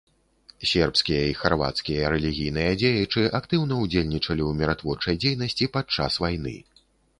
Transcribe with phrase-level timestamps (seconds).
[0.69, 6.59] Сербскія і харвацкія рэлігійныя дзеячы актыўна ўдзельнічалі ў міратворчай дзейнасці падчас вайны.